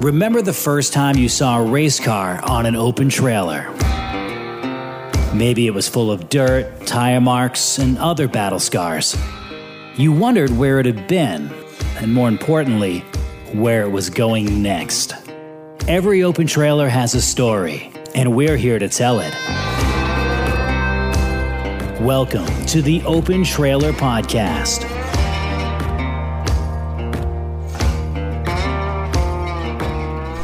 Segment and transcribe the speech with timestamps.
[0.00, 3.68] Remember the first time you saw a race car on an open trailer?
[5.34, 9.16] Maybe it was full of dirt, tire marks, and other battle scars.
[9.96, 11.50] You wondered where it had been,
[11.96, 13.00] and more importantly,
[13.52, 15.14] where it was going next.
[15.88, 19.34] Every open trailer has a story, and we're here to tell it.
[22.00, 24.97] Welcome to the Open Trailer Podcast.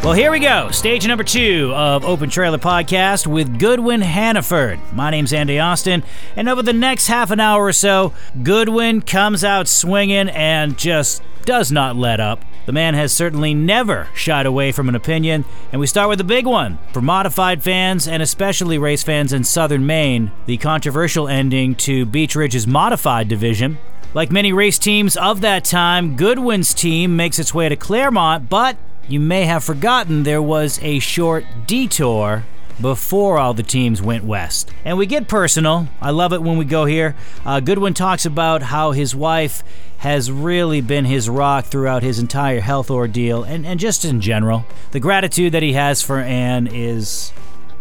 [0.05, 0.71] Well, here we go.
[0.71, 4.79] Stage number two of Open Trailer Podcast with Goodwin Hannaford.
[4.93, 6.03] My name's Andy Austin,
[6.37, 8.13] and over the next half an hour or so,
[8.43, 12.45] Goodwin comes out swinging and just does not let up.
[12.67, 16.25] The man has certainly never shied away from an opinion, and we start with the
[16.25, 16.79] big one.
[16.93, 22.37] For modified fans, and especially race fans in southern Maine, the controversial ending to Beech
[22.37, 23.79] Ridge's modified division.
[24.13, 28.77] Like many race teams of that time, Goodwin's team makes its way to Claremont, but
[29.09, 32.45] you may have forgotten there was a short detour
[32.81, 34.71] before all the teams went west.
[34.85, 35.89] And we get personal.
[36.01, 37.15] I love it when we go here.
[37.45, 39.63] Uh, Goodwin talks about how his wife
[39.99, 44.67] has really been his rock throughout his entire health ordeal and, and just in general.
[44.91, 47.33] The gratitude that he has for Anne is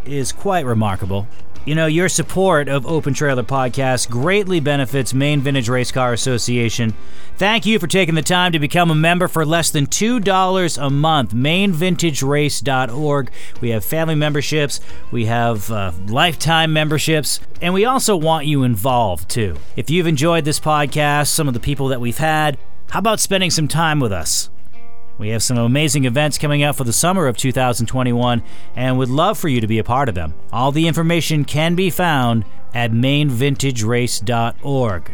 [0.05, 1.27] is quite remarkable.
[1.65, 6.93] You know, your support of Open Trailer Podcast greatly benefits Maine Vintage Race Car Association.
[7.37, 10.89] Thank you for taking the time to become a member for less than $2 a
[10.89, 11.33] month.
[11.33, 13.31] MaineVintageRace.org.
[13.61, 19.29] We have family memberships, we have uh, lifetime memberships, and we also want you involved
[19.29, 19.55] too.
[19.77, 22.57] If you've enjoyed this podcast, some of the people that we've had,
[22.89, 24.49] how about spending some time with us?
[25.17, 28.43] We have some amazing events coming up for the summer of 2021
[28.75, 30.33] and would love for you to be a part of them.
[30.51, 35.11] All the information can be found at mainvintagerace.org.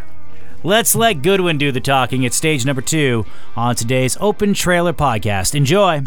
[0.61, 5.55] Let's let Goodwin do the talking at stage number two on today's Open Trailer Podcast.
[5.55, 6.02] Enjoy!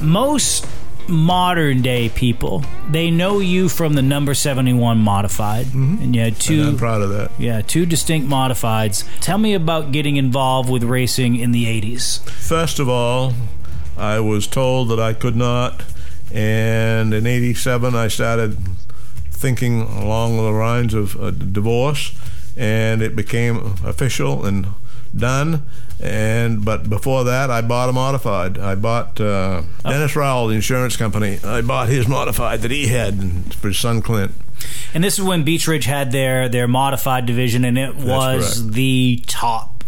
[0.00, 0.69] Most
[1.10, 5.66] modern day people, they know you from the number 71 modified.
[5.66, 6.02] Mm-hmm.
[6.02, 6.60] And you had two.
[6.60, 7.30] And I'm proud of that.
[7.38, 9.04] Yeah, two distinct modifieds.
[9.20, 12.20] Tell me about getting involved with racing in the 80s.
[12.30, 13.34] First of all,
[13.96, 15.84] I was told that I could not,
[16.32, 18.56] and in '87 I started
[19.30, 22.18] thinking along the lines of a divorce,
[22.56, 24.68] and it became official and
[25.16, 25.62] done.
[26.02, 28.58] And but before that, I bought a modified.
[28.58, 31.38] I bought uh, Dennis Rowell, the insurance company.
[31.44, 34.32] I bought his modified that he had for his son Clint.
[34.94, 38.72] And this is when Beech Ridge had their their modified division, and it was correct.
[38.74, 39.84] the top.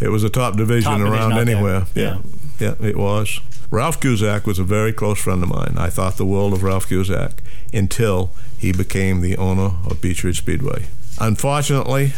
[0.00, 1.40] It was a top division Top around there.
[1.40, 1.86] anywhere.
[1.94, 2.18] Yeah.
[2.58, 3.40] yeah, it was.
[3.70, 5.74] Ralph Cusack was a very close friend of mine.
[5.76, 7.42] I thought the world of Ralph Cusack
[7.72, 10.86] until he became the owner of Beech Ridge Speedway.
[11.20, 12.14] Unfortunately,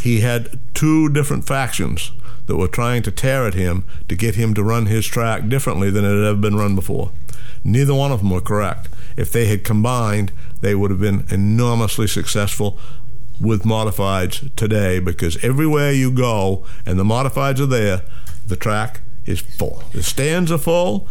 [0.00, 2.12] he had two different factions
[2.44, 5.90] that were trying to tear at him to get him to run his track differently
[5.90, 7.10] than it had ever been run before.
[7.64, 8.90] Neither one of them were correct.
[9.16, 10.30] If they had combined,
[10.60, 12.78] they would have been enormously successful
[13.40, 18.02] with modifieds today because everywhere you go and the modifieds are there,
[18.46, 19.84] the track is full.
[19.94, 21.08] The stands are full,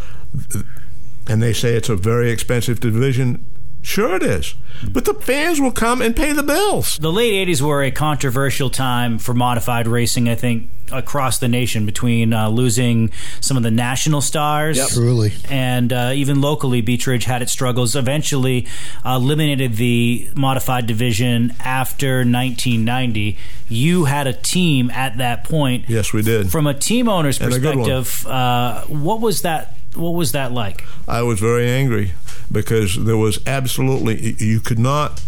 [1.28, 3.44] and they say it's a very expensive division.
[3.83, 4.55] Sure, it is.
[4.89, 6.97] But the fans will come and pay the bills.
[6.97, 11.85] The late 80s were a controversial time for modified racing, I think, across the nation
[11.85, 13.11] between uh, losing
[13.41, 14.94] some of the national stars.
[14.94, 15.33] Truly.
[15.49, 17.95] And uh, even locally, Beech Ridge had its struggles.
[17.95, 18.67] Eventually,
[19.05, 23.38] uh, eliminated the modified division after 1990.
[23.67, 25.89] You had a team at that point.
[25.89, 26.51] Yes, we did.
[26.51, 27.85] From a team owner's And a good one.
[27.89, 29.75] perspective, uh, what was that?
[29.95, 30.83] What was that like?
[31.07, 32.13] I was very angry
[32.51, 35.23] because there was absolutely you could not.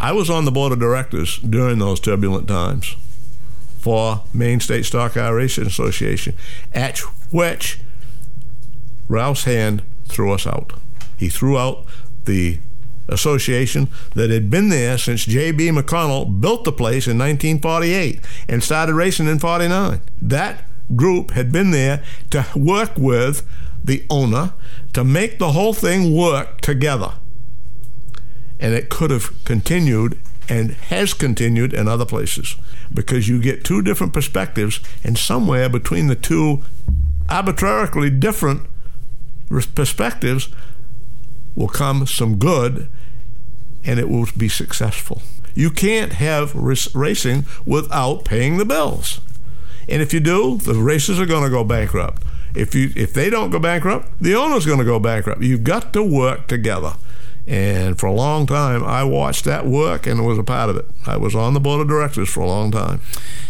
[0.00, 2.96] I was on the board of directors during those turbulent times
[3.78, 6.34] for Maine State Stock Racing Association,
[6.72, 6.98] at
[7.30, 7.80] which
[9.08, 10.72] Ralph's hand threw us out.
[11.16, 11.84] He threw out
[12.24, 12.58] the
[13.08, 15.70] association that had been there since J.B.
[15.70, 20.00] McConnell built the place in 1948 and started racing in 49.
[20.20, 20.64] That
[20.96, 23.46] group had been there to work with
[23.84, 24.52] the owner
[24.92, 27.14] to make the whole thing work together.
[28.58, 30.18] And it could have continued
[30.48, 32.56] and has continued in other places
[32.92, 36.62] because you get two different perspectives, and somewhere between the two
[37.28, 38.62] arbitrarily different
[39.74, 40.48] perspectives
[41.54, 42.88] will come some good
[43.84, 45.22] and it will be successful.
[45.54, 49.20] You can't have racing without paying the bills.
[49.88, 52.22] And if you do, the races are going to go bankrupt.
[52.54, 55.42] If you if they don't go bankrupt, the owner's going to go bankrupt.
[55.42, 56.94] You've got to work together.
[57.46, 60.84] And for a long time, I watched that work and was a part of it.
[61.06, 63.00] I was on the board of directors for a long time.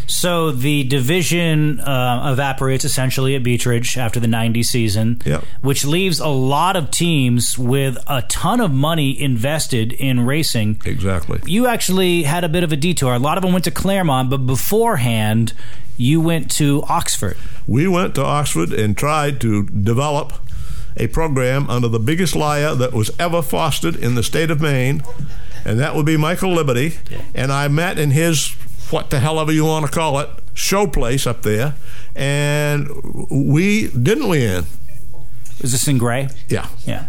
[0.06, 5.44] So the division uh, evaporates essentially at Beechridge after the 90 season, Yep.
[5.62, 10.81] which leaves a lot of teams with a ton of money invested in racing.
[10.85, 11.40] Exactly.
[11.44, 13.14] You actually had a bit of a detour.
[13.14, 15.52] A lot of them went to Claremont, but beforehand,
[15.99, 17.37] you went to Oxford.
[17.67, 20.33] We went to Oxford and tried to develop
[20.97, 25.03] a program under the biggest liar that was ever fostered in the state of Maine,
[25.65, 26.95] and that would be Michael Liberty.
[27.35, 28.49] And I met in his,
[28.91, 31.75] what the hell ever you want to call it, show place up there,
[32.17, 32.89] and
[33.31, 34.65] we didn't we in?
[35.61, 36.29] Is this in Gray?
[36.49, 37.06] Yeah, Yeah.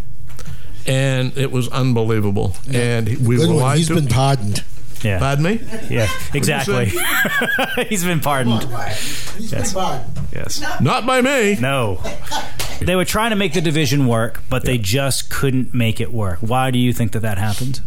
[0.88, 2.56] and it was unbelievable.
[2.72, 3.64] And we Good were one.
[3.64, 3.96] lied He's to.
[3.96, 4.64] been pardoned.
[5.04, 5.20] Yeah.
[5.20, 5.60] Pardon me?
[5.90, 6.92] Yeah, exactly.
[7.90, 8.64] He's been pardoned.
[8.64, 9.74] He's Yes.
[9.74, 10.28] been pardoned.
[10.34, 10.62] Yes.
[10.82, 11.58] Not by me.
[11.60, 12.02] No.
[12.82, 16.40] They were trying to make the division work, but they just couldn't make it work.
[16.40, 17.82] Why do you think that that happened?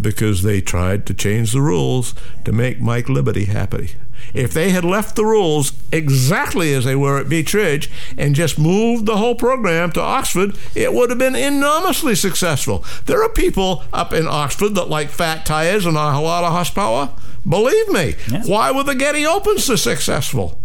[0.00, 2.14] because they tried to change the rules
[2.44, 3.90] to make Mike Liberty happy.
[4.34, 8.58] If they had left the rules exactly as they were at Beech Ridge and just
[8.58, 12.84] moved the whole program to Oxford, it would have been enormously successful.
[13.06, 17.10] There are people up in Oxford that like fat tires and a lot of horsepower.
[17.48, 18.14] Believe me.
[18.30, 18.44] Yeah.
[18.44, 20.60] Why were the Getty Opens so successful?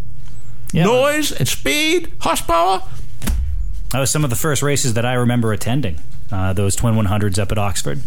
[0.72, 0.84] Yeah.
[0.84, 2.82] Noise and speed, horsepower.
[3.92, 6.00] That was some of the first races that I remember attending.
[6.32, 8.02] Uh, those twin 100s up at Oxford.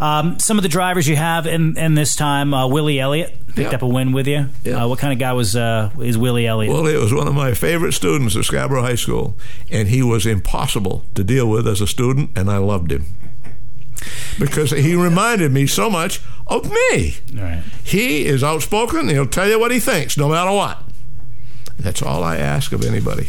[0.00, 3.70] Um, some of the drivers you have in, in this time, uh, Willie Elliott picked
[3.70, 3.74] Yeah.
[3.76, 4.48] up a win with you.
[4.64, 4.84] Yeah.
[4.84, 6.72] Uh, what kind of guy was uh, is Willie Elliott?
[6.72, 9.36] Well, he was one of my favorite students at Scarborough High School,
[9.70, 13.06] and he was impossible to deal with as a student, and I loved him
[14.38, 17.16] because he reminded me so much of me.
[17.34, 17.62] Right.
[17.82, 20.80] He is outspoken; he'll tell you what he thinks, no matter what.
[21.78, 23.28] That's all I ask of anybody.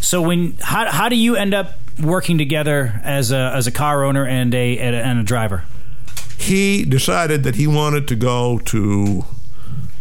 [0.00, 1.72] So when how, how do you end up
[2.02, 5.64] working together as a as a car owner and a, and a driver?
[6.38, 9.24] He decided that he wanted to go to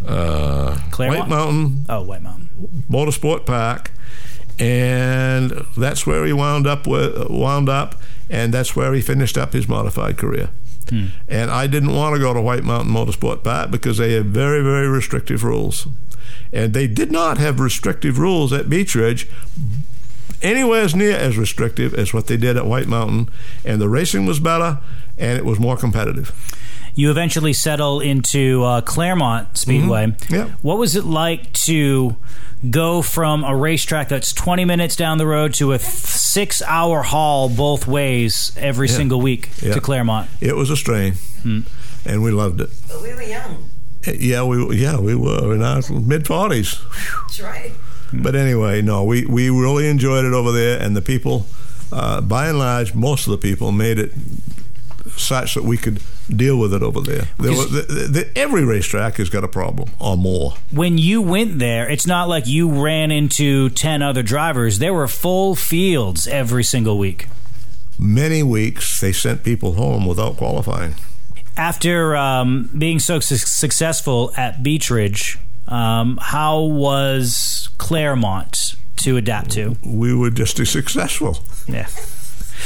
[0.07, 0.77] uh,
[1.09, 2.49] White Mountain Oh, White Mountain.
[2.89, 3.91] Motorsport Park,
[4.59, 7.95] and that's where he wound up with wound up,
[8.29, 10.49] and that's where he finished up his modified career.
[11.27, 14.61] And I didn't want to go to White Mountain Motorsport Park because they had very
[14.61, 15.87] very restrictive rules,
[16.53, 19.27] and they did not have restrictive rules at Beech Ridge.
[20.43, 23.29] Anywhere as near as restrictive as what they did at White Mountain,
[23.63, 24.77] and the racing was better
[25.17, 26.33] and it was more competitive.
[26.95, 30.15] You eventually settle into uh, Claremont Speedway.
[30.29, 30.49] Yep.
[30.61, 32.15] What was it like to
[32.69, 37.03] go from a racetrack that's 20 minutes down the road to a th- six hour
[37.03, 39.73] haul both ways every single week Yeah.
[39.73, 40.29] to Claremont?
[40.39, 42.69] It was a strain, and we loved it.
[42.87, 43.69] But we were young.
[44.07, 46.79] Yeah, we yeah we were in our mid forties.
[47.23, 47.71] That's right.
[48.13, 51.47] But anyway, no, we, we really enjoyed it over there, and the people,
[51.91, 54.11] uh, by and large, most of the people made it
[55.15, 57.27] such that we could deal with it over there.
[57.37, 60.53] there the, the, the, every racetrack has got a problem or more.
[60.71, 64.79] When you went there, it's not like you ran into 10 other drivers.
[64.79, 67.27] There were full fields every single week.
[67.97, 70.95] Many weeks they sent people home without qualifying.
[71.57, 75.37] After um, being so su- successful at Beechridge,
[75.67, 79.77] um, how was Claremont to adapt to?
[79.85, 81.39] We were just as successful.
[81.67, 81.87] Yeah.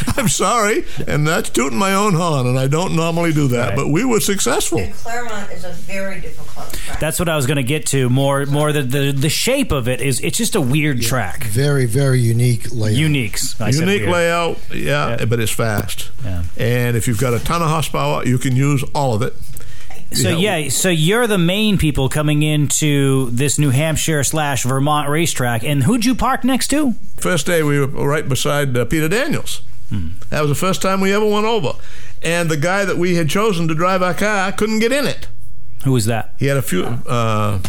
[0.18, 3.76] I'm sorry, and that's tooting my own horn, and I don't normally do that, Right.
[3.76, 4.80] but we were successful.
[4.80, 7.00] And Claremont is a very difficult track.
[7.00, 8.10] That's what I was going to get to.
[8.10, 11.44] More, more the, the the shape of it is it's just a weird track.
[11.46, 12.98] Very, very unique layout.
[13.00, 13.60] Uniques.
[13.62, 15.26] I Unique layout, yeah, Yeah.
[15.26, 16.10] but it's fast.
[16.24, 16.44] Yeah.
[16.58, 19.34] And if you've got a ton of horsepower, you can use all of it.
[20.12, 20.58] So Yeah.
[20.58, 25.84] yeah, so you're the main people coming into this New Hampshire slash Vermont racetrack, and
[25.84, 26.96] who'd you park next to?
[27.18, 29.62] First day we were right beside uh, Peter Daniels.
[30.30, 31.74] That was the first time we ever went over.
[32.22, 35.28] And the guy that we had chosen to drive our car couldn't get in it.
[35.84, 36.34] Who was that?
[36.38, 36.84] He had a few.
[36.84, 37.60] Uh,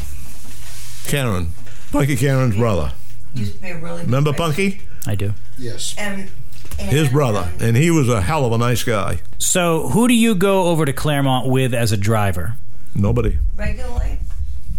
[1.06, 1.52] Karen.
[1.92, 2.92] Punky Karen's brother.
[3.34, 4.42] used to be a really Remember racer.
[4.42, 4.82] Punky?
[5.06, 5.34] I do.
[5.56, 5.94] Yes.
[5.98, 6.30] And,
[6.78, 7.50] and His brother.
[7.60, 9.20] And he was a hell of a nice guy.
[9.38, 12.54] So who do you go over to Claremont with as a driver?
[12.94, 13.38] Nobody.
[13.56, 14.18] regularly,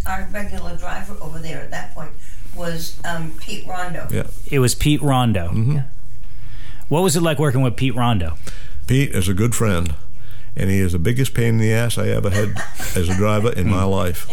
[0.05, 2.11] our regular driver over there at that point
[2.55, 4.07] was um, Pete Rondeau.
[4.11, 4.27] Yeah.
[4.51, 5.47] It was Pete Rondeau.
[5.49, 5.77] Mm-hmm.
[6.91, 8.33] What was it like working with Pete Rondeau?
[8.85, 9.95] Pete is a good friend.
[10.57, 12.49] And he is the biggest pain in the ass I ever had
[12.97, 14.27] as a driver in my life.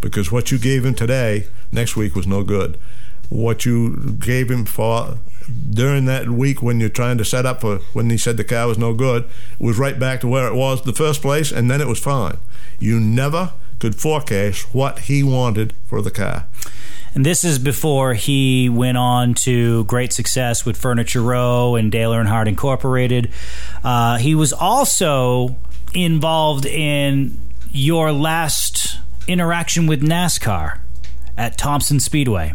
[0.00, 2.78] Because what you gave him today, next week was no good.
[3.28, 5.18] What you gave him for
[5.68, 8.68] during that week when you're trying to set up for when he said the car
[8.68, 11.82] was no good was right back to where it was the first place, and then
[11.82, 12.38] it was fine.
[12.78, 16.46] You never could forecast what he wanted for the car.
[17.14, 22.12] And this is before he went on to great success with Furniture Row and Dale
[22.12, 23.30] Earnhardt Incorporated.
[23.84, 25.56] Uh, he was also
[25.94, 27.38] involved in
[27.70, 30.78] your last interaction with NASCAR
[31.36, 32.54] at Thompson Speedway.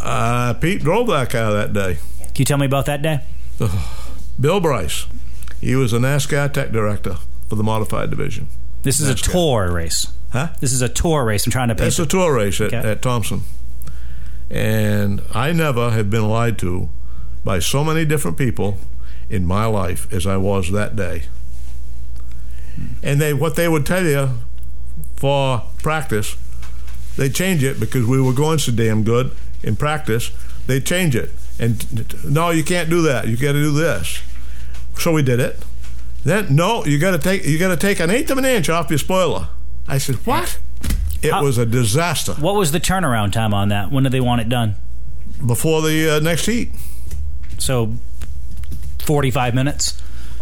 [0.00, 1.98] Uh, Pete drove that car that day.
[2.18, 3.20] Can you tell me about that day?
[4.40, 5.06] Bill Bryce.
[5.60, 7.16] He was a NASCAR tech director
[7.48, 8.48] for the modified division.
[8.82, 9.32] This is a NASCAR.
[9.32, 10.08] tour race.
[10.34, 10.48] Huh?
[10.60, 11.46] This is a tour race.
[11.46, 11.86] I'm trying to.
[11.86, 12.90] It's a tour race at, Okay.
[12.90, 13.42] at Thompson.
[14.50, 16.88] And I never have been lied to
[17.44, 18.78] by so many different people
[19.30, 21.22] in my life as I was that day.
[23.00, 24.30] And they what they would tell you
[25.14, 26.36] for practice,
[27.16, 29.30] they change it because we were going so damn good
[29.62, 30.32] in practice.
[30.66, 31.30] They change it.
[31.60, 33.28] And no, you can't do that.
[33.28, 34.20] You got to do this.
[34.98, 35.64] So we did it.
[36.24, 38.68] Then no, you got to take you got to take an eighth of an inch
[38.68, 39.46] off your spoiler.
[39.88, 40.58] I said, "What?"
[41.22, 43.90] It How- was a disaster what was the turnaround time on that?
[43.90, 44.76] When did they want it done?
[45.44, 46.70] before the uh, next heat.
[47.58, 47.94] So,
[49.00, 50.00] 45 minutes.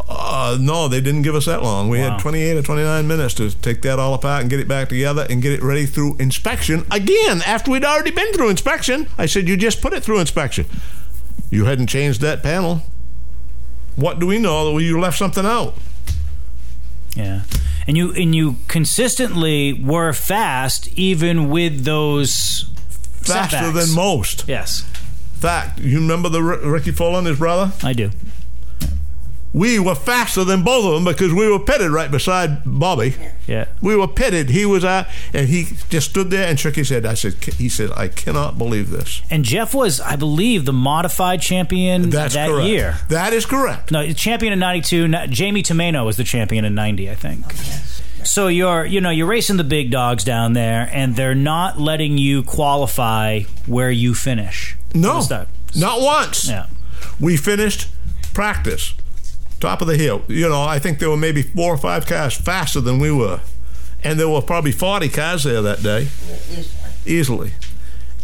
[0.08, 1.88] Uh, no, they didn't give us that long.
[1.88, 2.10] We Wow.
[2.10, 5.26] had 28 or 29 minutes to take that all apart and get it back together
[5.30, 9.08] and get it ready through inspection again after we'd already been through inspection.
[9.16, 10.66] I said, You just put it through inspection.
[11.50, 12.82] You hadn't changed that panel.
[13.96, 15.74] What do we know that you left something out?
[17.16, 17.42] Yeah.
[17.86, 22.70] And you and you consistently were fast even with those
[23.22, 23.86] Faster setbacks.
[23.86, 24.44] than most.
[24.48, 24.82] Yes,
[25.34, 27.72] Fact, you remember the R- Ricky Fuller his brother?
[27.82, 28.10] I do.
[29.54, 33.14] We were faster than both of them because we were pitted right beside Bobby.
[33.46, 33.66] Yeah.
[33.82, 34.48] We were pitted.
[34.48, 37.04] He was out, and he just stood there and shook his head.
[37.04, 41.42] I said, "He said, I cannot believe this." And Jeff was, I believe, the modified
[41.42, 42.68] champion That's that correct.
[42.68, 42.98] year.
[43.10, 43.90] That is correct.
[43.90, 45.06] No, champion in '92.
[45.08, 47.44] no- Jamie Tomaino was the champion in '90, I think.
[47.46, 47.82] Oh,
[48.24, 52.16] so you're, you know, you're racing the big dogs down there, and they're not letting
[52.16, 54.76] you qualify where you finish.
[54.94, 55.30] No, What's
[55.76, 56.48] not once.
[56.48, 56.66] Yeah.
[57.20, 57.88] We finished
[58.32, 58.94] practice,
[59.62, 60.22] top of the hill.
[60.28, 63.40] You know, I think there were maybe four or five cars faster than we were,
[64.04, 66.08] and there were probably forty cars there that day,
[67.06, 67.52] easily,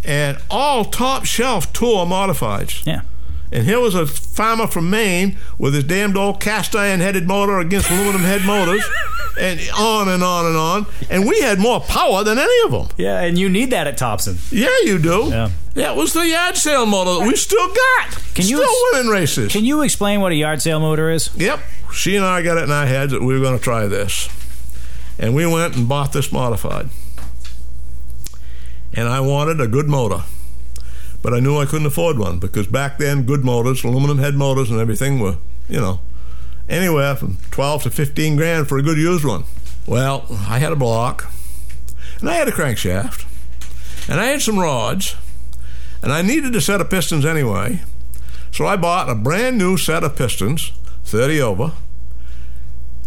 [0.04, 2.85] and all top shelf tour modifieds.
[2.85, 3.02] Yeah.
[3.50, 7.58] And here was a farmer from Maine with his damned old cast iron headed motor
[7.58, 8.84] against aluminum head motors,
[9.40, 10.86] and on and on and on.
[11.08, 12.88] And we had more power than any of them.
[12.98, 14.36] Yeah, and you need that at Thompson.
[14.50, 15.28] Yeah, you do.
[15.30, 15.50] Yeah.
[15.74, 18.10] That was the yard sale motor that we still got.
[18.34, 19.52] Can you still ex- winning races?
[19.52, 21.30] Can you explain what a yard sale motor is?
[21.36, 21.60] Yep.
[21.92, 24.28] She and I got it in our heads that we were going to try this.
[25.18, 26.90] And we went and bought this modified.
[28.92, 30.24] And I wanted a good motor.
[31.22, 34.70] But I knew I couldn't afford one because back then, good motors, aluminum head motors,
[34.70, 35.37] and everything were,
[35.68, 36.00] you know,
[36.68, 39.44] anywhere from 12 to 15 grand for a good used one.
[39.87, 41.30] Well, I had a block,
[42.20, 43.26] and I had a crankshaft,
[44.08, 45.16] and I had some rods,
[46.02, 47.80] and I needed a set of pistons anyway.
[48.52, 50.72] So I bought a brand new set of pistons,
[51.04, 51.72] 30 over.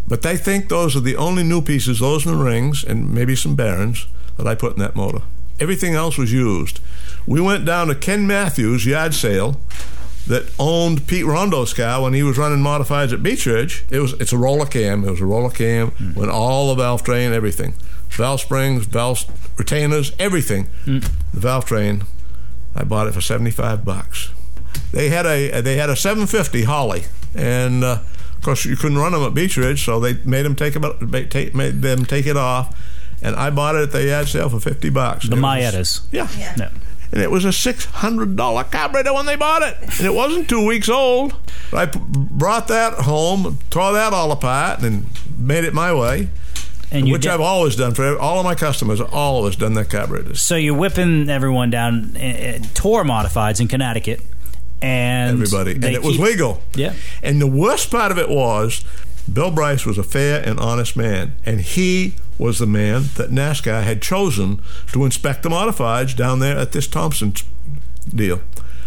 [0.07, 3.35] But they think those are the only new pieces, those and the rings, and maybe
[3.35, 5.21] some bearings that I put in that motor.
[5.59, 6.79] Everything else was used.
[7.27, 9.59] We went down to Ken Matthews yard sale
[10.27, 13.83] that owned Pete Rondeau's car when he was running modifieds at Beech Ridge.
[13.89, 15.03] It was it's a roller cam.
[15.03, 17.73] It was a roller cam with all the valve train, everything,
[18.09, 19.25] valve springs, valve
[19.57, 20.69] retainers, everything.
[20.85, 22.03] The valve train.
[22.75, 24.29] I bought it for seventy five bucks.
[24.91, 27.03] They had a they had a 750 Holley,
[27.35, 27.99] and uh,
[28.35, 30.99] of course you couldn't run them at Beech Ridge, so they made them take about
[31.29, 32.77] take, made them take it off,
[33.21, 35.27] and I bought it at the yard sale for 50 bucks.
[35.27, 36.01] The It Maetas.
[36.11, 36.27] Yeah.
[36.37, 36.55] Yeah.
[36.57, 36.69] No.
[37.11, 40.47] And it was a six hundred dollar carburetor when they bought it, and it wasn't
[40.47, 41.35] two weeks old.
[41.73, 45.05] I p- brought that home, tore that all apart, and
[45.37, 46.29] made it my way,
[46.89, 49.01] And which did- I've always done for all of my customers.
[49.01, 50.41] I've always done their carburetors.
[50.41, 54.21] So you're whipping everyone down uh, tour modifieds in Connecticut,
[54.81, 56.61] and Everybody, and they it was legal.
[56.75, 56.93] Yeah.
[57.21, 58.83] And the worst part of it was,
[59.31, 63.83] Bill Bryce was a fair and honest man, and he was the man that NASCAR
[63.83, 64.59] had chosen
[64.91, 67.35] to inspect the modifieds down there at this Thompson
[68.09, 68.41] deal.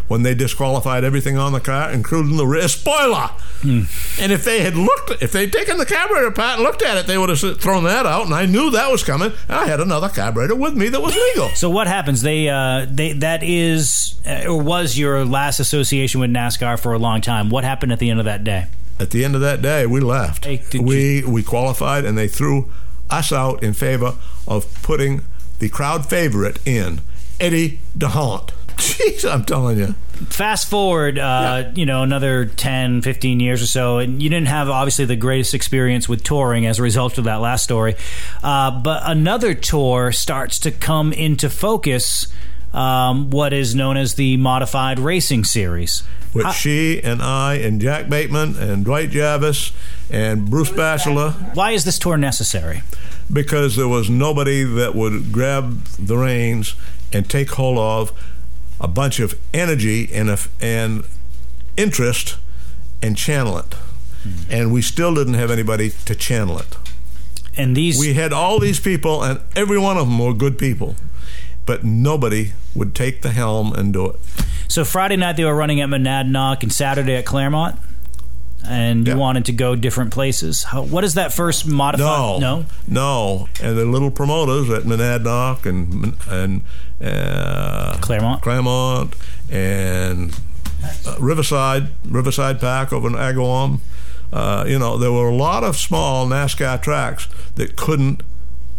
[0.09, 3.31] When they disqualified everything on the car, including the rear spoiler,
[3.63, 7.07] and if they had looked, if they'd taken the carburetor apart and looked at it,
[7.07, 8.27] they would have thrown that out.
[8.27, 9.33] And I knew that was coming.
[9.49, 11.49] And I had another carburetor with me that was legal.
[11.51, 12.21] So what happens?
[12.21, 16.99] They uh, they that is uh, or was your last association with NASCAR for a
[16.99, 17.49] long time.
[17.49, 18.67] What happened at the end of that day?
[19.01, 20.45] At the end of that day, we left.
[20.45, 22.71] Hey, we we qualified, and they threw
[23.11, 24.15] us out in favor
[24.47, 25.23] of putting
[25.59, 27.01] the crowd favorite in,
[27.41, 28.51] Eddie DeHaunt.
[28.77, 29.95] Jeez, I'm telling you.
[30.31, 34.69] Fast forward, uh, you know, another 10, 15 years or so, and you didn't have
[34.69, 37.95] obviously the greatest experience with touring as a result of that last story.
[38.43, 42.27] Uh, but another tour starts to come into focus
[42.73, 46.03] um, what is known as the Modified Racing Series.
[46.35, 49.73] Which How- she and I and Jack Bateman and Dwight Javis
[50.11, 52.83] and Bruce Batchelor, why is this tour necessary?
[53.33, 56.77] because there was nobody that would grab the reins
[57.13, 58.13] and take hold of
[58.81, 61.05] a bunch of energy and a, and
[61.77, 62.37] interest
[63.03, 63.75] and channel it.
[64.23, 64.31] Hmm.
[64.51, 66.77] And we still didn't have anybody to channel it.
[67.57, 70.97] And these We had all these people, and every one of them were good people,
[71.67, 74.21] but nobody would take the helm and do it.
[74.69, 77.79] So Friday night they were running at Monadnock and Saturday at Claremont,
[78.67, 79.19] and you Yeah.
[79.19, 80.65] wanted to go different places.
[80.65, 82.41] How, what is that first modified?
[82.41, 86.63] No, no, and the little promoters at Monadnock and and
[87.05, 88.43] uh, Claremont.
[88.43, 89.15] Claremont,
[89.51, 90.39] and
[91.07, 93.81] uh, Riverside, Riverside Park over in Agawam.
[94.33, 98.23] Uh, you know, there were a lot of small NASCAR tracks that couldn't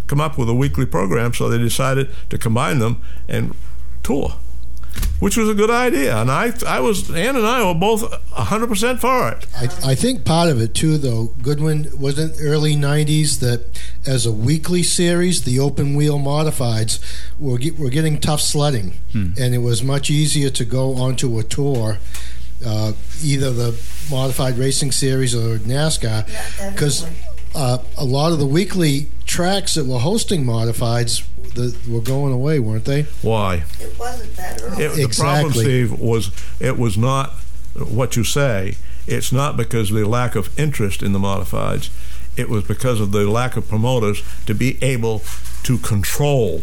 [0.07, 3.55] come up with a weekly program, so they decided to combine them and
[4.03, 4.35] tour,
[5.19, 6.15] which was a good idea.
[6.17, 9.45] And I, I was, Ann and I were both 100% for it.
[9.55, 13.65] I, I think part of it too, though, Goodwin wasn't early '90s that
[14.05, 16.99] as a weekly series, the open wheel modifieds
[17.39, 21.43] were get, were getting tough sledding, and it was much easier to go onto a
[21.43, 21.97] tour,
[22.65, 22.91] uh,
[23.23, 23.79] either the
[24.11, 26.25] modified racing series or NASCAR,
[26.73, 27.34] because definitely.
[27.55, 31.23] Uh, a lot of the weekly tracks that were hosting modifieds
[31.55, 33.03] the, were going away, weren't they?
[33.21, 33.63] Why?
[33.79, 34.83] It wasn't that early.
[34.83, 35.63] It, The problem, Exactly.
[35.63, 37.31] Steve, was it was not
[37.75, 38.75] what you say.
[39.07, 41.89] It's not because of the lack of interest in the modifieds.
[42.37, 45.21] It was because of the lack of promoters to be able
[45.63, 46.61] to control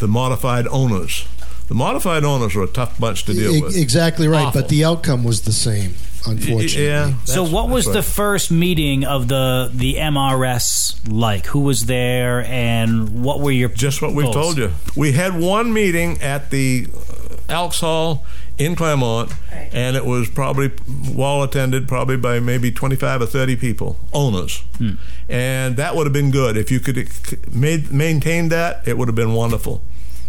[0.00, 1.26] the modified owners.
[1.68, 3.76] The modified owners are a tough bunch to deal E- with.
[3.76, 4.62] exactly right, Awful.
[4.62, 5.94] but the outcome was the same,
[6.26, 6.84] unfortunately.
[6.86, 7.14] Yeah.
[7.24, 11.46] So what was the first meeting of the the MRS like?
[11.46, 14.72] Who was there, and what were your Just what we've told you.
[14.96, 18.24] We had one meeting at the uh, Elks Hall
[18.56, 19.68] in Claremont, Right.
[19.72, 20.70] and it was probably
[21.12, 24.62] well attended, probably by maybe 25 or 30 people, owners.
[24.78, 24.92] Hmm.
[25.28, 26.56] And that would have been good.
[26.56, 29.82] If you could uh, have made, maintained that, it would have been wonderful.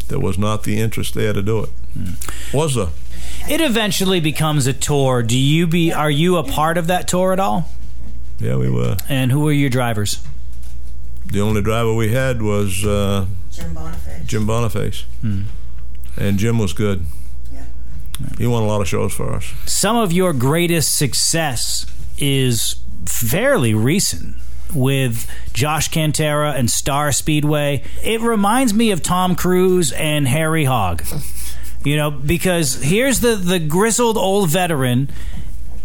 [0.07, 1.69] There was not the interest there to do it.
[1.93, 2.57] Hmm.
[2.57, 2.89] Was there?
[3.47, 5.21] It eventually becomes a tour.
[5.21, 5.91] Do you be?
[5.93, 7.69] Are you a part of that tour at all?
[8.39, 8.97] Yeah, we were.
[9.07, 10.25] And who were your drivers?
[11.27, 14.25] The only driver we had was uh, Jim Boniface.
[14.27, 15.05] Jim Boniface.
[15.23, 17.05] And Jim was good.
[17.53, 17.65] Yeah.
[18.37, 19.53] He won a lot of shows for us.
[19.65, 21.85] Some of your greatest success
[22.17, 24.35] is fairly recent
[24.73, 27.83] with Josh Cantera and Star Speedway.
[28.03, 31.03] It reminds me of Tom Cruise and Harry Hogge.
[31.85, 35.09] You know, because here's the the grizzled old veteran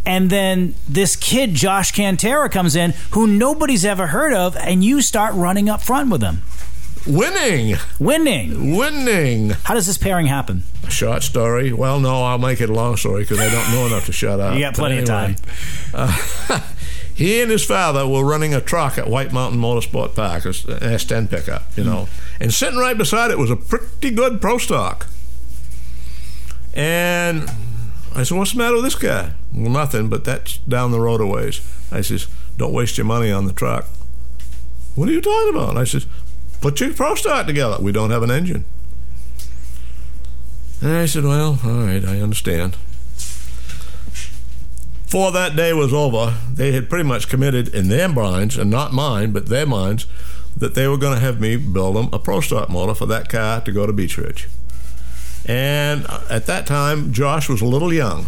[0.07, 5.03] and then this kid Josh Cantera comes in who nobody's ever heard of and you
[5.03, 6.43] start running up front with him.
[7.07, 7.77] Winning!
[7.99, 8.77] Winning.
[8.77, 9.51] Winning!
[9.65, 10.65] How does this pairing happen?
[10.89, 11.73] Short story.
[11.73, 14.39] Well, no, I'll make it a long story because I don't know enough to shut
[14.41, 14.55] up.
[14.55, 15.37] You got plenty But of time.
[15.95, 16.61] uh,
[17.15, 21.31] he and his father were running a truck at White Mountain Motorsport Park, an S10
[21.31, 22.09] pickup, you know,
[22.39, 25.07] and sitting right beside it was a pretty good Pro Stock.
[26.75, 27.51] And
[28.15, 31.21] I said, "What's the matter with this guy?" Well, nothing, but that's down the road
[31.21, 31.61] a ways.
[31.91, 33.89] I says, "Don't waste your money on the truck."
[34.95, 35.77] What are you talking about?
[35.77, 36.07] I says,
[36.61, 37.79] "Put your Pro Stock together.
[37.81, 38.65] We don't have an engine."
[40.83, 42.77] And I said, Well, all right, I understand.
[45.05, 48.93] Before that day was over, they had pretty much committed in their minds, and not
[48.93, 50.07] mine, but their minds,
[50.57, 53.29] that they were going to have me build them a Pro Stock motor for that
[53.29, 54.49] car to go to Beech Ridge.
[55.47, 58.27] And at that time, Josh was a little young.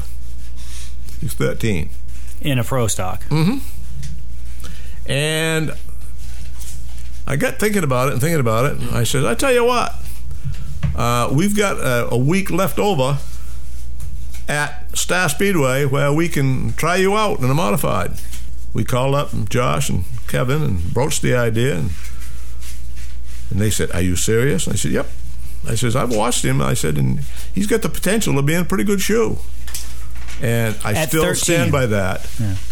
[1.21, 1.91] He's 13.
[2.41, 3.23] In a pro stock.
[3.25, 3.59] Mm hmm.
[5.07, 5.73] And
[7.27, 8.79] I got thinking about it and thinking about it.
[8.79, 9.95] And I said, I tell you what,
[10.95, 13.19] uh, we've got a, a week left over
[14.49, 18.13] at Star Speedway where we can try you out in a modified.
[18.75, 21.91] We called up Josh and Kevin and broached the idea, and,
[23.51, 24.67] and they said, Are you serious?
[24.67, 25.09] And I said, Yep.
[25.69, 26.61] I says, I've watched him.
[26.61, 27.21] I said, and
[27.55, 29.39] he's got the potential of being a pretty good shoe.
[30.41, 31.35] And I At still 13.
[31.37, 32.29] stand by that.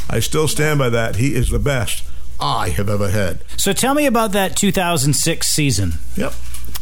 [0.08, 1.16] I still stand by that.
[1.16, 2.04] He is the best
[2.40, 3.40] I have ever had.
[3.56, 5.92] So tell me about that 2006 season.
[6.16, 6.32] Yep.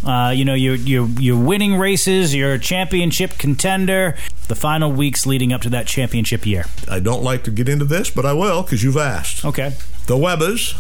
[0.07, 4.17] Uh, you know, you're, you're, you're winning races, you're a championship contender,
[4.47, 6.65] the final weeks leading up to that championship year.
[6.91, 9.45] I don't like to get into this, but I will because you've asked.
[9.45, 9.75] Okay.
[10.07, 10.75] The Webbers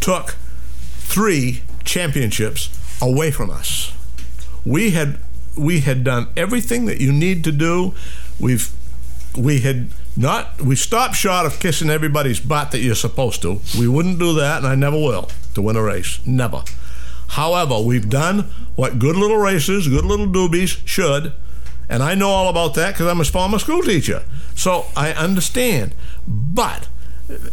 [0.00, 0.36] took
[0.98, 2.68] three championships
[3.00, 3.92] away from us.
[4.68, 5.18] We had
[5.56, 7.94] we had done everything that you need to do.
[8.38, 8.70] We've
[9.36, 13.60] we had not we stopped short of kissing everybody's butt that you're supposed to.
[13.78, 16.20] We wouldn't do that, and I never will to win a race.
[16.26, 16.62] Never.
[17.28, 21.32] However, we've done what good little races, good little doobies should,
[21.88, 24.22] and I know all about that because I'm a former school teacher.
[24.54, 25.94] So I understand.
[26.26, 26.88] But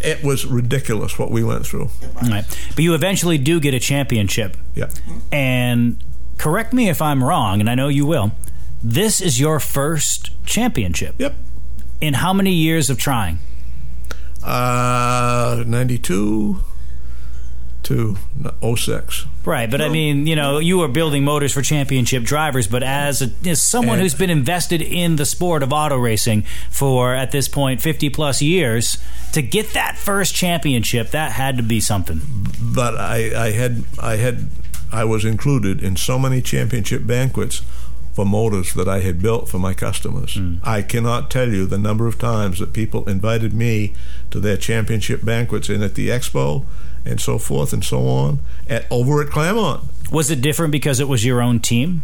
[0.01, 1.89] it was ridiculous what we went through.
[2.21, 2.45] Right.
[2.69, 4.58] But you eventually do get a championship.
[4.73, 4.89] Yeah.
[5.32, 5.97] And
[6.38, 8.32] correct me if I'm wrong, and I know you will.
[8.84, 11.15] This is your first championship.
[11.17, 11.36] Yep.
[12.02, 13.39] In how many years of trying?
[14.43, 16.60] Uh, 92
[17.84, 18.17] to
[18.76, 19.26] 06.
[19.45, 23.21] Right, but I mean, you know, you were building motors for championship drivers, but as,
[23.21, 27.32] a, as someone And- who's been invested in the sport of auto racing for at
[27.32, 28.98] this point 50 plus years,
[29.34, 32.21] to get that first championship, that had to be something.
[32.60, 34.48] But I, I had I had
[34.91, 37.62] I was included in so many championship banquets
[38.13, 40.36] for motors that I had built for my customers.
[40.36, 40.58] Hmm.
[40.63, 43.93] I cannot tell you the number of times that people invited me
[44.32, 46.65] to their championship banquets and at the expo
[47.04, 49.84] and so forth and so on at over at Claremont.
[50.12, 52.04] Was it different because it was your own team?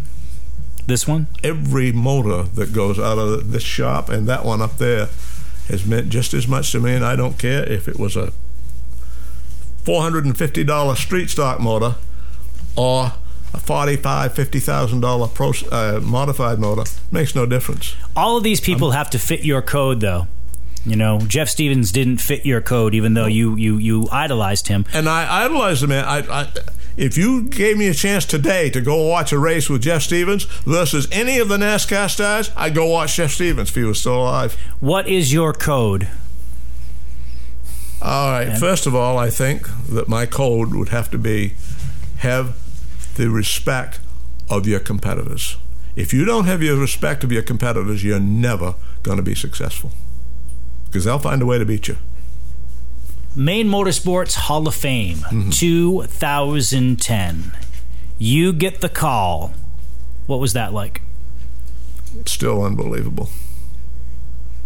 [0.88, 1.28] This one?
[1.44, 5.08] every motor that goes out of this shop and that one up there
[5.68, 8.34] has meant just as much to me, and I don't care if it was a
[9.86, 11.96] $450 street stock motor
[12.76, 13.14] or
[13.54, 16.84] a $45,000, uh, modified motor.
[17.12, 17.96] Makes no difference.
[18.16, 20.28] All of these people have to fit your code, though.
[20.86, 24.84] You know, Jeff Stevens didn't fit your code, even though you you you idolized him.
[24.94, 26.06] And I idolize the man.
[26.06, 26.48] I, I,
[26.98, 30.46] if you gave me a chance today to go watch a race with Jeff Stevens
[30.66, 34.24] versus any of the NASCAR stars, I'd go watch Jeff Stevens if he was still
[34.24, 34.58] alive.
[34.80, 36.08] What is your code?
[38.02, 38.48] All right.
[38.50, 41.54] And- First of all, I think that my code would have to be
[42.22, 42.56] have
[43.16, 44.00] the respect
[44.50, 45.58] of your competitors.
[45.96, 49.92] If you don't have your respect of your competitors, you're never going to be successful
[50.86, 51.98] because they'll find a way to beat you.
[53.36, 55.50] Maine Motorsports Hall of Fame, mm-hmm.
[55.50, 57.58] 2010.
[58.20, 59.54] You get the call.
[60.28, 61.02] What was that like?
[62.20, 63.30] It's still unbelievable.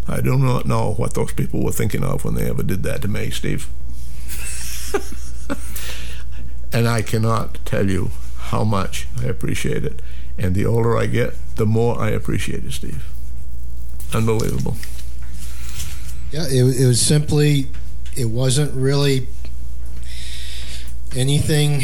[0.07, 3.01] I do not know what those people were thinking of when they ever did that
[3.03, 3.69] to me, Steve.
[6.75, 8.11] and I cannot tell you
[8.51, 10.01] how much I appreciate it.
[10.37, 13.05] And the older I get, the more I appreciate it, Steve.
[14.13, 14.75] Unbelievable.
[16.31, 17.67] Yeah, it, it was simply,
[18.17, 19.27] it wasn't really
[21.15, 21.83] anything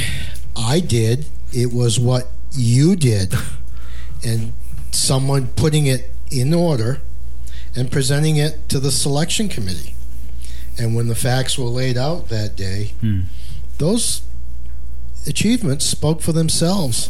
[0.58, 1.26] I did.
[1.54, 3.34] It was what you did.
[4.26, 4.52] and
[4.92, 7.00] someone putting it in order
[7.76, 9.96] and presenting it to the selection committee.
[10.78, 13.22] And when the facts were laid out that day, Hmm.
[13.78, 14.22] those
[15.28, 17.10] achievements spoke for themselves.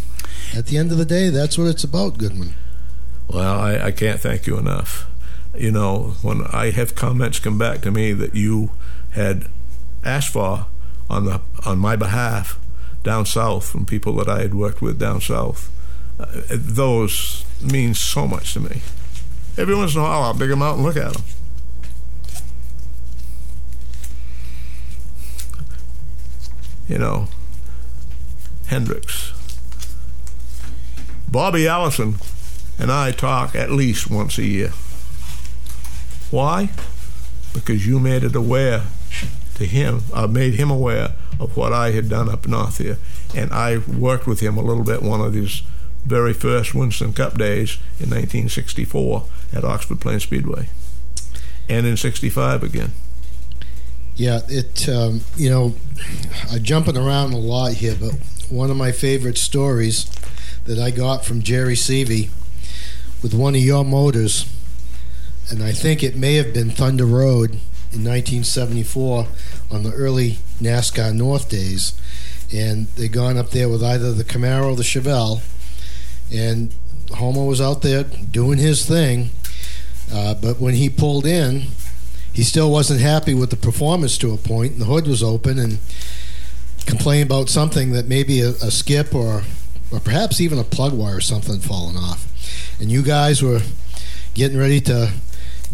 [0.55, 2.53] At the end of the day, that's what it's about, Goodwin.
[3.27, 5.07] Well, I, I can't thank you enough.
[5.55, 8.71] You know, when I have comments come back to me that you
[9.11, 9.47] had
[10.03, 10.65] asked on
[11.09, 12.57] the on my behalf
[13.03, 15.69] down south from people that I had worked with down south,
[16.19, 18.81] uh, those mean so much to me.
[19.57, 21.23] Every once in a while, I'll dig them out and look at them.
[26.87, 27.27] You know,
[28.71, 29.33] Hendricks,
[31.29, 32.15] Bobby Allison,
[32.79, 34.69] and I talk at least once a year.
[36.31, 36.69] Why?
[37.53, 38.83] Because you made it aware
[39.55, 42.97] to him, I made him aware of what I had done up north here.
[43.35, 45.63] And I worked with him a little bit one of his
[46.05, 50.69] very first Winston Cup days in 1964 at Oxford Plains Speedway.
[51.67, 52.91] And in 65 again.
[54.15, 54.87] Yeah, it.
[54.87, 55.75] Um, you know,
[56.49, 58.13] I'm jumping around a lot here, but
[58.51, 60.09] one of my favorite stories
[60.65, 62.29] that I got from Jerry Seavey
[63.23, 64.45] with one of your motors,
[65.49, 67.51] and I think it may have been Thunder Road
[67.91, 69.27] in 1974
[69.71, 71.93] on the early NASCAR North days,
[72.53, 75.41] and they'd gone up there with either the Camaro or the Chevelle,
[76.33, 76.73] and
[77.11, 79.29] Homer was out there doing his thing,
[80.13, 81.67] uh, but when he pulled in
[82.33, 85.59] he still wasn't happy with the performance to a point, and the hood was open,
[85.59, 85.79] and
[86.85, 89.43] complained about something that maybe a, a skip or
[89.91, 92.27] or perhaps even a plug wire or something falling off.
[92.79, 93.61] And you guys were
[94.33, 95.11] getting ready to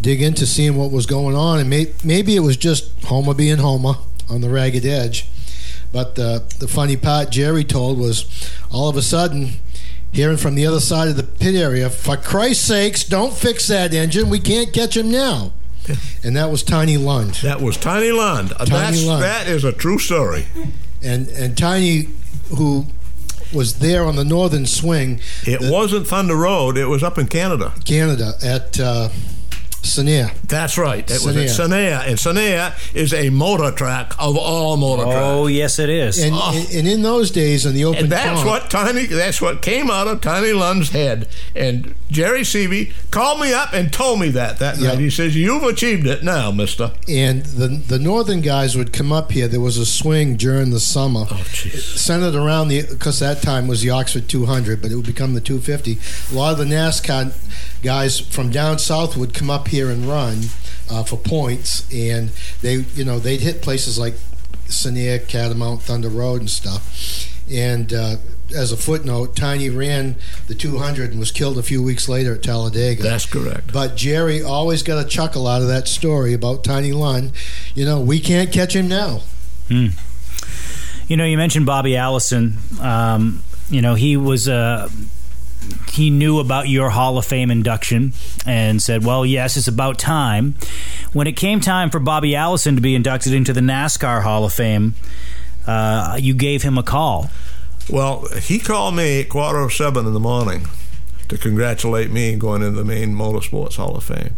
[0.00, 3.58] dig into seeing what was going on, and may, maybe it was just Homer being
[3.58, 3.94] Homer
[4.28, 5.26] on the ragged edge.
[5.92, 8.26] But the the funny part Jerry told was
[8.70, 9.54] all of a sudden.
[10.10, 13.92] Hearing from the other side of the pit area, for Christ's sakes, don't fix that
[13.92, 14.30] engine.
[14.30, 15.52] We can't catch him now.
[16.24, 17.34] And that was Tiny Lund.
[17.42, 18.52] That was Tiny Lund.
[18.52, 19.22] Uh, That's, Lund.
[19.22, 20.46] That is a true story.
[21.02, 22.08] And and Tiny,
[22.56, 22.86] who
[23.52, 27.26] was there on the northern swing, It the- wasn't Thunder Road, it was up in
[27.28, 27.72] Canada.
[27.84, 29.08] Canada at uh,
[29.88, 30.32] Sanair.
[30.42, 31.08] That's right.
[31.10, 31.68] It was at Sanair.
[31.68, 32.06] Sanair.
[32.08, 35.24] And Sanair is a motor track of all motor oh, tracks.
[35.24, 36.18] Oh, yes, it is.
[36.22, 36.52] And, Oh.
[36.54, 39.06] and, and in those days, in the open And that's comp- what Tiny.
[39.06, 41.28] That's what came out of Tiny Lund's head.
[41.56, 44.88] And Jerry Seavey called me up and told me that that Yeah.
[44.90, 44.98] night.
[44.98, 49.32] He says, "You've achieved it now, Mister." and the the northern guys would come up
[49.32, 49.48] here.
[49.48, 51.96] There was a swing during the summer, Oh, jeez.
[51.98, 55.40] centered around the because that time was the Oxford 200, but it would become the
[55.40, 55.98] 250.
[56.32, 57.32] A lot of the NASCAR
[57.82, 60.44] guys from down south would come up here and run
[60.90, 64.14] uh, for points, and they you know they'd hit places like
[64.66, 67.34] Sanair, Catamount, Thunder Road, and stuff.
[67.50, 68.16] And uh,
[68.54, 72.42] as a footnote, Tiny ran the 200 and was killed a few weeks later at
[72.42, 73.02] Talladega.
[73.02, 73.72] That's correct.
[73.72, 77.32] But Jerry always got a chuckle out of that story about Tiny Lund.
[77.74, 79.22] You know, we can't catch him now.
[81.08, 82.58] You know, you mentioned Bobby Allison.
[82.80, 84.88] Um, you know, he was uh,
[85.92, 88.12] he knew about your Hall of Fame induction
[88.46, 90.54] and said, "Well, yes, it's about time."
[91.12, 94.52] When it came time for Bobby Allison to be inducted into the NASCAR Hall of
[94.52, 94.94] Fame,
[95.66, 97.30] uh, you gave him a call.
[97.88, 100.66] Well, he called me at quarter of seven in the morning
[101.28, 104.34] to congratulate me going into the Maine Motorsports Hall of Fame.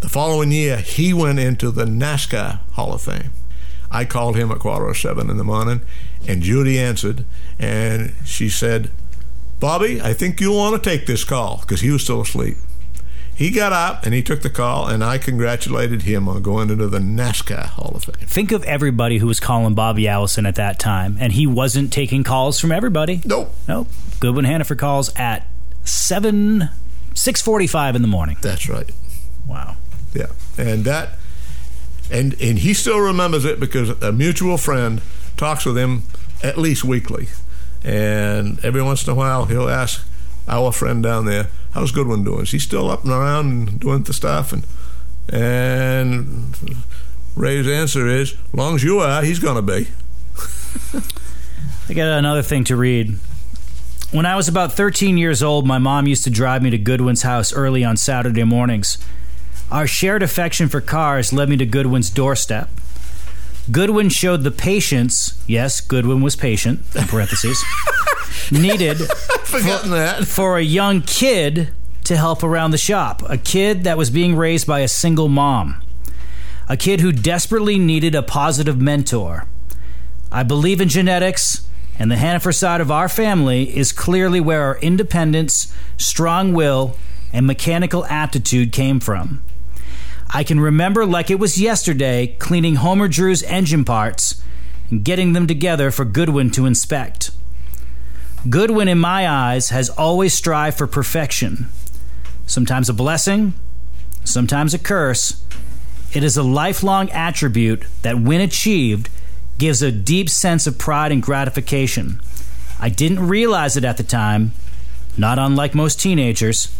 [0.00, 3.30] The following year, he went into the NASCAR Hall of Fame.
[3.90, 5.80] I called him at quarter of seven in the morning,
[6.26, 7.24] and Judy answered,
[7.58, 8.90] and she said,
[9.60, 12.56] Bobby, I think you'll want to take this call because he was still asleep.
[13.34, 16.88] He got up and he took the call, and I congratulated him on going into
[16.88, 18.14] the NASCAR Hall of Fame.
[18.26, 22.24] Think of everybody who was calling Bobby Allison at that time, and he wasn't taking
[22.24, 23.20] calls from everybody.
[23.24, 23.86] Nope, Nope.
[24.18, 25.46] Goodwin Hannaford calls at
[25.84, 26.68] seven
[27.14, 28.36] six forty five in the morning.
[28.42, 28.90] that's right.
[29.46, 29.76] Wow.
[30.14, 31.10] Yeah, and that,
[32.10, 35.00] and and he still remembers it because a mutual friend
[35.36, 36.02] talks with him
[36.42, 37.28] at least weekly,
[37.84, 40.06] and every once in a while he'll ask
[40.48, 42.42] our friend down there, "How's Goodwin doing?
[42.42, 44.64] Is he still up and around and doing the stuff?" And
[45.30, 46.54] and
[47.36, 49.88] Ray's answer is, "Long as you are, he's gonna be."
[51.88, 53.18] I got another thing to read.
[54.10, 57.22] When I was about 13 years old, my mom used to drive me to Goodwin's
[57.22, 58.98] house early on Saturday mornings.
[59.70, 62.70] Our shared affection for cars led me to Goodwin's doorstep.
[63.70, 67.62] Goodwin showed the patience, yes, Goodwin was patient, in parentheses,
[68.50, 68.96] needed
[69.44, 70.26] Forgetting that.
[70.26, 71.68] for a young kid
[72.04, 73.22] to help around the shop.
[73.28, 75.82] A kid that was being raised by a single mom.
[76.68, 79.46] A kid who desperately needed a positive mentor.
[80.32, 81.66] I believe in genetics,
[81.98, 86.96] and the Hannaford side of our family is clearly where our independence, strong will,
[87.32, 89.42] and mechanical aptitude came from.
[90.30, 94.42] I can remember like it was yesterday cleaning Homer Drew's engine parts
[94.90, 97.30] and getting them together for Goodwin to inspect.
[98.48, 101.66] Goodwin, in my eyes, has always strived for perfection.
[102.46, 103.54] Sometimes a blessing,
[104.24, 105.42] sometimes a curse.
[106.12, 109.08] It is a lifelong attribute that, when achieved,
[109.58, 112.20] gives a deep sense of pride and gratification.
[112.80, 114.52] I didn't realize it at the time,
[115.16, 116.74] not unlike most teenagers,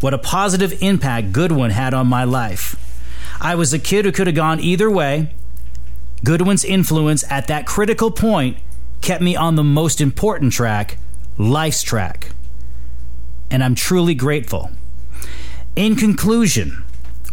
[0.00, 2.76] what a positive impact Goodwin had on my life.
[3.40, 5.34] I was a kid who could have gone either way.
[6.24, 8.58] Goodwin's influence at that critical point
[9.00, 10.98] kept me on the most important track,
[11.38, 12.32] life's track.
[13.50, 14.70] And I'm truly grateful.
[15.76, 16.84] In conclusion,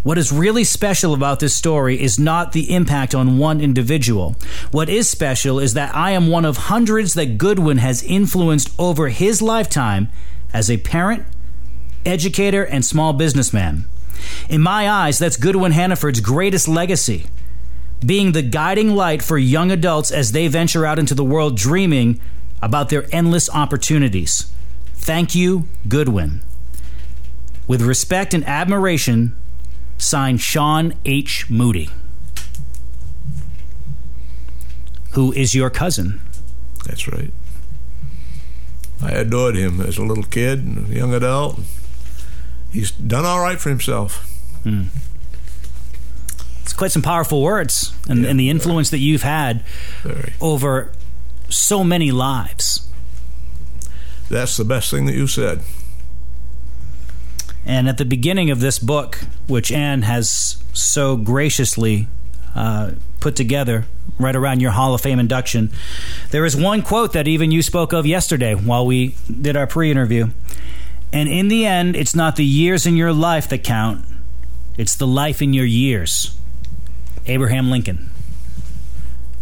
[0.04, 4.38] what is really special about this story is not the impact on one individual.
[4.72, 9.10] What is special is that I am one of hundreds that Goodwin has influenced over
[9.10, 10.08] his lifetime
[10.54, 11.26] as a parent,
[12.08, 13.86] educator, and small businessman.
[14.50, 17.28] In my eyes, that's Goodwin Hannaford's greatest legacy
[18.06, 22.20] being the guiding light for young adults as they venture out into the world dreaming
[22.62, 24.52] about their endless opportunities.
[24.94, 26.42] Thank you, Goodwin.
[27.68, 29.36] With respect and admiration,
[29.98, 31.50] signed Sean H.
[31.50, 31.90] Moody,
[35.12, 36.22] who is your cousin.
[36.86, 37.32] That's right.
[39.02, 41.60] I adored him as a little kid and a young adult.
[42.72, 44.24] He's done all right for himself.
[46.64, 48.30] It's quite some powerful words and, Yeah.
[48.30, 49.64] and the influence that you've had
[50.04, 50.34] Very.
[50.42, 50.92] over
[51.50, 52.82] so many lives.
[54.30, 55.62] That's the best thing that you said.
[57.66, 62.08] And at the beginning of this book, which Anne has so graciously
[62.56, 63.86] uh, put together
[64.20, 65.72] right around your Hall of Fame induction,
[66.32, 69.90] there is one quote that even you spoke of yesterday while we did our pre
[69.92, 70.30] interview.
[71.14, 74.06] And in the end, it's not the years in your life that count,
[74.78, 76.36] it's the life in your years.
[77.26, 78.10] Abraham Lincoln.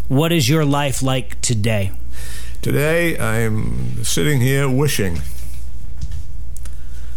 [0.08, 1.92] What is your life like today?
[2.62, 5.20] Today, I'm sitting here wishing,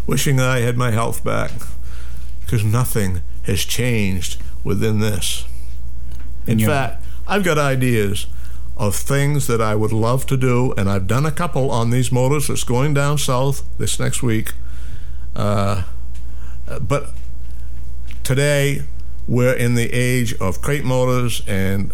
[0.07, 1.53] wishing that I had my health back,
[2.41, 5.45] because nothing has changed within this.
[6.47, 8.27] In you're- fact, I've got ideas
[8.79, 12.13] of things that I would love to do, and I've done a couple on these
[12.13, 14.53] motors that's going down south this next week.
[15.35, 15.83] Uh,
[16.81, 17.11] but
[18.23, 18.83] today,
[19.27, 21.93] we're in the age of crate motors and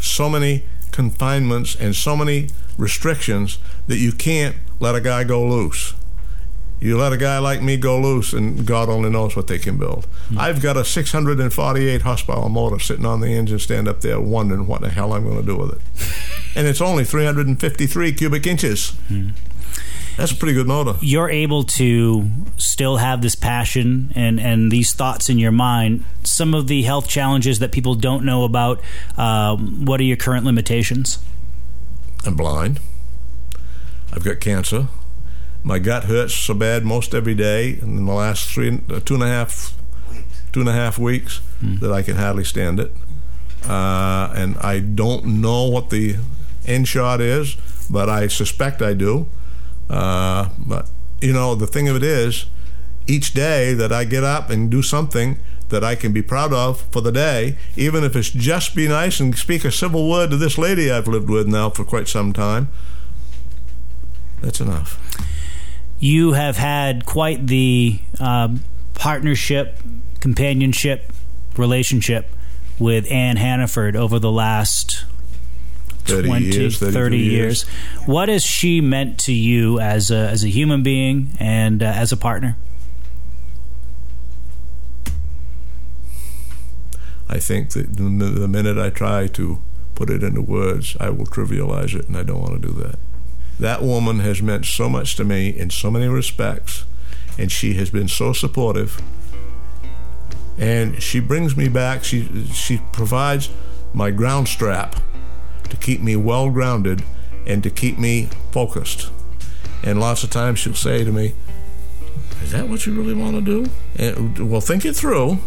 [0.00, 5.94] so many confinements and so many restrictions that you can't let a guy go loose.
[6.80, 9.78] You let a guy like me go loose, and God only knows what they can
[9.78, 10.06] build.
[10.36, 14.82] I've got a 648 horsepower motor sitting on the engine stand up there, wondering what
[14.82, 15.80] the hell I'm going to do with it.
[16.56, 18.92] and it's only 353 cubic inches.
[20.16, 20.94] That's a pretty good motor.
[21.00, 26.04] You're able to still have this passion and, and these thoughts in your mind.
[26.22, 28.80] Some of the health challenges that people don't know about.
[29.16, 31.18] Um, what are your current limitations?
[32.24, 32.80] I'm blind.
[34.12, 34.88] I've got cancer.
[35.64, 39.22] My gut hurts so bad most every day in the last three, uh, two and
[39.22, 39.74] a half,
[40.52, 41.40] two and a half weeks
[41.80, 42.92] that I can hardly stand it.
[43.66, 46.16] Uh, and I don't know what the
[46.66, 47.56] end shot is,
[47.88, 49.26] but I suspect I do.
[49.88, 50.90] Uh, but
[51.22, 52.44] you know, the thing of it is,
[53.06, 55.38] each day that I get up and do something
[55.70, 59.18] that I can be proud of for the day, even if it's just be nice
[59.18, 62.34] and speak a civil word to this lady I've lived with now for quite some
[62.34, 62.68] time,
[64.42, 65.00] that's enough.
[65.98, 69.78] You have had quite the um, partnership,
[70.20, 71.12] companionship,
[71.56, 72.28] relationship
[72.78, 75.04] with Ann Hannaford over the last
[76.04, 77.32] 30 20, years, 32 30 years.
[77.32, 77.62] years.
[78.06, 82.12] What has she meant to you as a, as a human being and uh, as
[82.12, 82.56] a partner?
[87.28, 88.02] I think that the
[88.48, 89.60] minute I try to
[89.94, 92.98] put it into words, I will trivialize it, and I don't want to do that.
[93.58, 96.84] That woman has meant so much to me in so many respects,
[97.38, 99.00] and she has been so supportive.
[100.58, 102.04] And she brings me back.
[102.04, 103.50] She she provides
[103.92, 104.96] my ground strap
[105.68, 107.02] to keep me well grounded
[107.46, 109.10] and to keep me focused.
[109.82, 111.34] And lots of times she'll say to me,
[112.42, 115.38] "Is that what you really want to do?" And, well, think it through.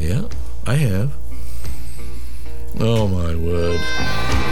[0.00, 0.22] Yeah,
[0.66, 1.12] I have.
[2.80, 4.43] Oh my word.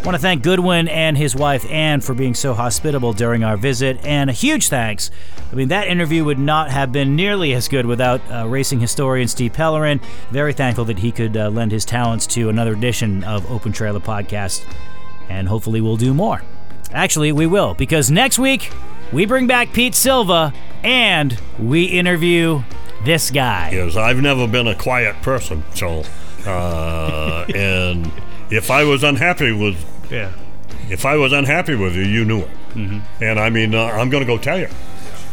[0.00, 3.58] I want to thank Goodwin and his wife Anne for being so hospitable during our
[3.58, 5.10] visit, and a huge thanks.
[5.52, 9.28] I mean, that interview would not have been nearly as good without uh, racing historian
[9.28, 10.00] Steve Pellerin.
[10.30, 14.00] Very thankful that he could uh, lend his talents to another edition of Open Trailer
[14.00, 14.64] Podcast,
[15.28, 16.42] and hopefully we'll do more.
[16.92, 18.72] Actually, we will, because next week
[19.12, 22.62] we bring back Pete Silva and we interview
[23.04, 23.68] this guy.
[23.72, 26.04] is I've never been a quiet person, so
[26.46, 28.10] uh, and
[28.50, 29.76] if I was unhappy with
[30.10, 30.32] Yeah.
[30.88, 33.22] if I was unhappy with you, you knew it, mm-hmm.
[33.22, 34.68] and I mean uh, I'm gonna go tell you.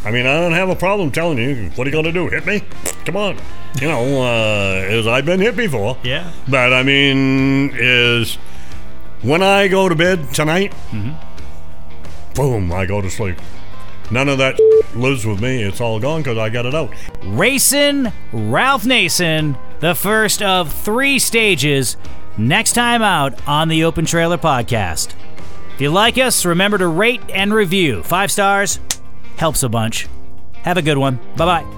[0.05, 1.69] I mean I don't have a problem telling you.
[1.75, 2.27] What are you gonna do?
[2.29, 2.61] Hit me?
[3.05, 3.37] Come on,
[3.81, 5.97] you know, uh, as I've been hit before.
[6.03, 6.31] Yeah.
[6.47, 8.35] But I mean, is
[9.21, 10.73] when I go to bed tonight,
[12.35, 13.37] boom, I go to sleep.
[14.09, 14.57] None of that
[14.95, 15.63] lives with me.
[15.63, 16.93] It's all gone because I got it out.
[17.23, 21.97] Racing Ralph Nason, the first of three stages,
[22.37, 25.13] next time out on the Open Trailer Podcast.
[25.75, 28.03] If you like us, remember to rate and review.
[28.03, 28.79] Five stars
[29.37, 30.07] helps a bunch.
[30.63, 31.19] Have a good one.
[31.35, 31.76] Bye bye.